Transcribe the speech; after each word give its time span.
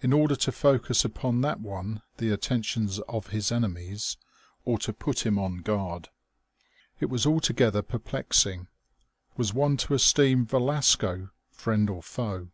In 0.00 0.14
order 0.14 0.34
to 0.34 0.50
focus 0.50 1.04
upon 1.04 1.42
that 1.42 1.60
one 1.60 2.00
the 2.16 2.30
attentions 2.30 3.00
of 3.00 3.26
his 3.26 3.52
enemies? 3.52 4.16
Or 4.64 4.78
to 4.78 4.94
put 4.94 5.26
him 5.26 5.38
on 5.38 5.58
guard? 5.58 6.08
It 7.00 7.10
was 7.10 7.26
altogether 7.26 7.82
perplexing. 7.82 8.68
Was 9.36 9.52
one 9.52 9.76
to 9.76 9.92
esteem 9.92 10.46
Velasco 10.46 11.28
friend 11.50 11.90
or 11.90 12.02
foe? 12.02 12.48